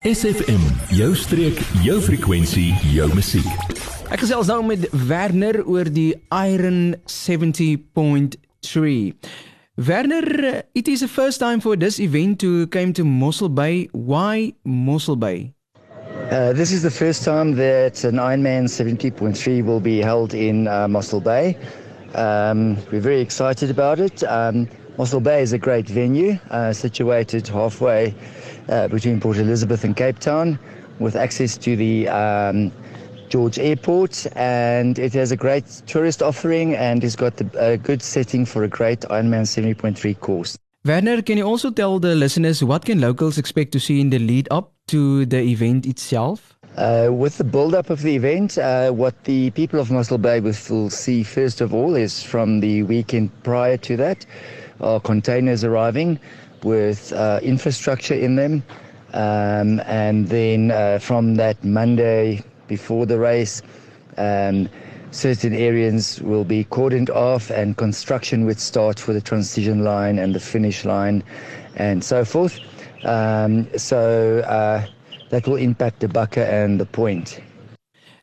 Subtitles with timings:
[0.00, 0.62] SFM,
[0.96, 3.44] jou streek, jou frekwensie, jou musiek.
[4.08, 9.12] Ek gesels nou met Werner oor die Iron 70.3.
[9.76, 13.92] Werner, it is the first time for this event to came to Mossel Bay.
[13.92, 15.52] Why Mossel Bay?
[16.32, 20.88] Uh, this is the first time that an Ironman 70.3 will be held in uh,
[20.88, 21.58] Mossel Bay.
[22.14, 24.24] Um, we're very excited about it.
[24.24, 24.66] Um,
[25.00, 28.14] Mossel Bay is a great venue, uh, situated halfway
[28.68, 30.58] uh, between Port Elizabeth and Cape Town,
[30.98, 32.70] with access to the um,
[33.30, 38.44] George Airport, and it has a great tourist offering and it's got a good setting
[38.44, 40.58] for a great Ironman 70.3 course.
[40.84, 44.18] Werner, can you also tell the listeners what can locals expect to see in the
[44.18, 46.58] lead up to the event itself?
[46.76, 50.40] Uh, with the build up of the event, uh, what the people of Mossel Bay
[50.40, 54.24] will see first of all is from the weekend prior to that,
[54.80, 56.18] are containers arriving
[56.62, 58.62] with uh, infrastructure in them.
[59.12, 63.62] Um, and then uh, from that Monday before the race,
[64.16, 64.68] um,
[65.10, 70.34] certain areas will be cordoned off and construction would start for the transition line and
[70.34, 71.24] the finish line
[71.76, 72.60] and so forth.
[73.04, 74.86] Um, so uh,
[75.30, 77.40] that will impact the Bakke and the point.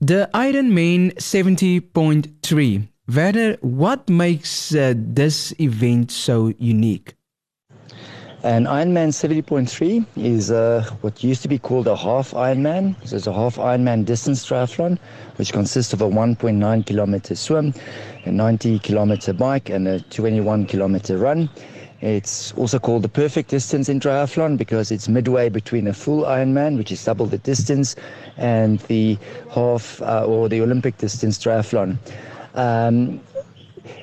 [0.00, 7.14] The Ironman 70.3 Werner, what makes uh, this event so unique?
[8.44, 12.94] An Ironman 70.3 is uh, what used to be called a half Ironman.
[13.04, 15.00] So it's a half Ironman distance triathlon,
[15.34, 17.74] which consists of a 1.9 kilometer swim,
[18.24, 21.50] a 90 kilometer bike, and a 21 kilometer run.
[22.02, 26.76] It's also called the perfect distance in triathlon because it's midway between a full Ironman,
[26.76, 27.96] which is double the distance,
[28.36, 29.18] and the
[29.50, 31.98] half uh, or the Olympic distance triathlon.
[32.54, 33.20] Um,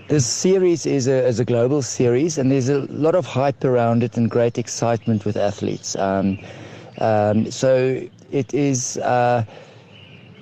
[0.08, 4.04] this series is a, is a global series, and there's a lot of hype around
[4.04, 5.96] it and great excitement with athletes.
[5.96, 6.40] Um,
[6.98, 9.46] um, so it is uh,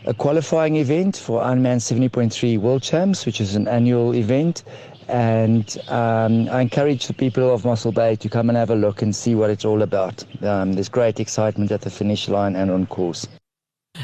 [0.06, 4.64] a qualifying event for Ironman 70.3 World Champs, which is an annual event.
[5.10, 9.02] And um, I encourage the people of Mossel Bay to come and have a look
[9.02, 10.24] and see what it's all about.
[10.42, 13.28] Um, there's great excitement at the finish line and on course.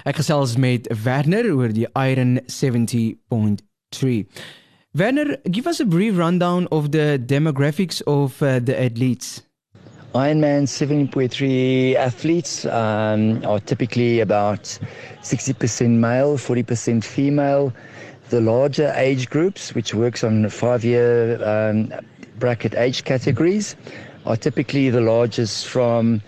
[0.05, 4.25] Ek gesels met Werner oor die Iron 70.3 three.
[4.95, 9.41] Werner, give us a brief rundown of the demographics of uh, the athletes.
[10.13, 14.77] Ironman 70.3 athletes um, are typically about
[15.23, 17.73] 60% male, 40% female.
[18.29, 21.91] The larger age groups, which works on five year um,
[22.37, 23.75] bracket age categories,
[24.27, 26.21] are typically the largest from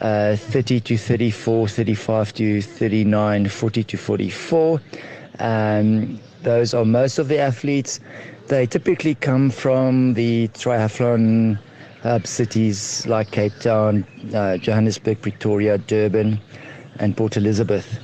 [0.00, 4.80] uh, 30 to 34, 35 to 39, 40 to 44.
[5.40, 8.00] Um, those are most of the athletes.
[8.46, 11.58] They typically come from the triathlon
[12.02, 16.40] hub cities like Cape Town, uh, Johannesburg, Pretoria, Durban,
[16.98, 18.00] and Port Elizabeth.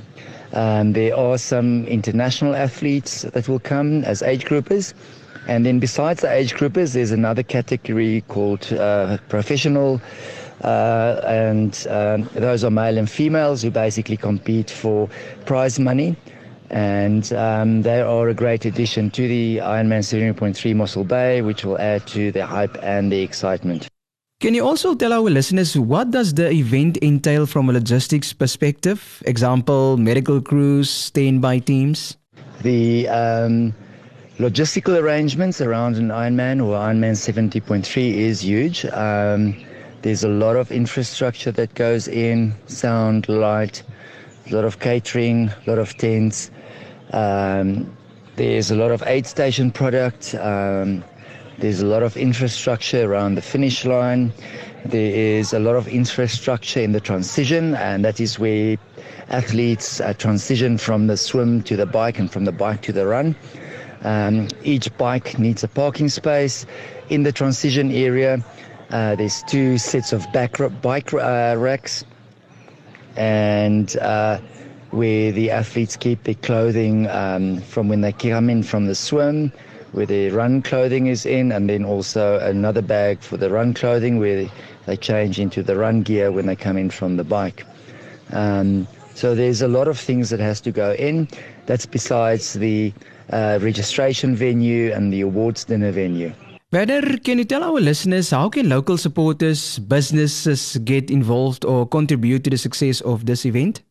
[0.53, 4.95] Um, there are some international athletes that will come as age groupers.
[5.47, 10.01] And then besides the age groupers, there's another category called uh, professional.
[10.63, 15.09] Uh, and um, those are male and females who basically compete for
[15.45, 16.17] prize money
[16.75, 21.79] and um, they are a great addition to the Ironman 70.3 Mossel Bay, which will
[21.79, 23.87] add to the hype and the excitement.
[24.41, 29.23] Can you also tell our listeners what does the event entail from a logistics perspective?
[29.25, 32.17] Example, medical crews, standby teams?
[32.63, 33.73] The um,
[34.39, 38.85] logistical arrangements around an Ironman or Ironman 70.3 is huge.
[38.87, 39.57] Um,
[40.03, 43.85] there's a lot of infrastructure that goes in, sound, light,
[44.51, 46.51] a lot of catering, a lot of tents.
[47.15, 47.97] Um,
[48.35, 50.35] there's a lot of aid station product.
[50.35, 51.05] Um,
[51.59, 54.33] there's a lot of infrastructure around the finish line.
[54.85, 58.77] There is a lot of infrastructure in the transition, and that is where
[59.29, 63.07] athletes uh, transition from the swim to the bike and from the bike to the
[63.07, 63.37] run.
[64.03, 66.67] Um, each bike needs a parking space.
[67.11, 68.45] In the transition area,
[68.91, 72.05] uh, there's two sets of back bike uh, racks,
[73.17, 74.41] and uh,
[74.95, 79.53] where the athletes keep their clothing um, from when they come in from the swim,
[79.91, 84.19] where their run clothing is in, and then also another bag for the run clothing
[84.21, 84.49] where
[84.87, 87.67] they change into the run gear when they come in from the bike.
[88.31, 91.29] Um, so there's a lot of things that has to go in.
[91.67, 92.93] That's besides the
[93.31, 96.33] uh, registration venue and the awards dinner venue.
[96.73, 102.43] Werner, can you tell our listeners how can local supporters, businesses get involved or contribute
[102.45, 103.83] to the success of this event?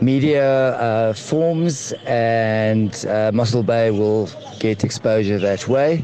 [0.00, 6.02] media uh, forms, and uh, Mossel Bay will get exposure that way.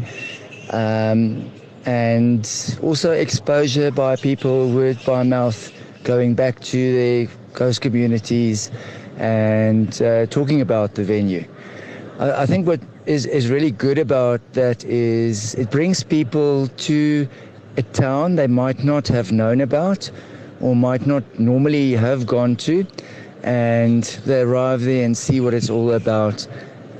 [0.71, 1.51] Um,
[1.87, 5.73] and also exposure by people word by mouth
[6.05, 8.71] going back to their coast communities
[9.17, 11.45] and uh, talking about the venue.
[12.19, 17.29] I, I think what is, is really good about that is it brings people to
[17.77, 20.11] a town they might not have known about
[20.61, 22.87] or might not normally have gone to
[23.43, 26.47] and they arrive there and see what it's all about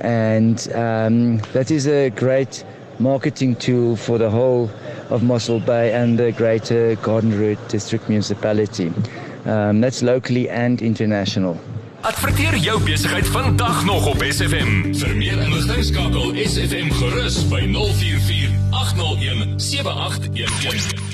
[0.01, 2.63] and um, that is a great
[2.99, 4.69] marketing tool for the whole
[5.09, 8.91] of Mossel Bay and the greater Garden Route District Municipality.
[9.45, 11.59] Um, that's locally and international.
[12.01, 14.95] Adverteer jou besigheid vandag nog op SFM.
[14.95, 21.10] Vir meer inligting skakel SFM gerus by 044 801 7811.